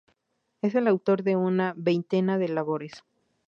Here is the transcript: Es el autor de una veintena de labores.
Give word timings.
Es 0.63 0.73
el 0.73 0.87
autor 0.87 1.21
de 1.21 1.35
una 1.35 1.75
veintena 1.77 2.39
de 2.39 2.47
labores. 2.49 3.03